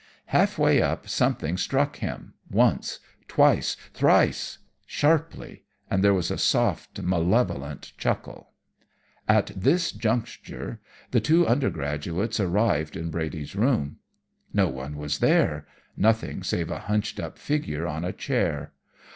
[0.33, 6.99] "Half way up something struck him once, twice, thrice, sharply, and there was a soft,
[7.03, 8.49] malevolent chuckle.
[9.27, 13.97] "At this juncture the two undergraduates arrived in Brady's room.
[14.51, 18.73] No one was there nothing save a hunched up figure on a chair.